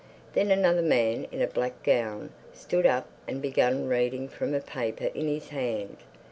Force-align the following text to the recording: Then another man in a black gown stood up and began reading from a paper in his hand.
Then 0.33 0.49
another 0.49 0.81
man 0.81 1.27
in 1.31 1.43
a 1.43 1.47
black 1.47 1.83
gown 1.83 2.31
stood 2.53 2.87
up 2.87 3.07
and 3.27 3.39
began 3.39 3.87
reading 3.87 4.27
from 4.29 4.55
a 4.55 4.59
paper 4.59 5.11
in 5.13 5.27
his 5.27 5.49
hand. 5.49 5.97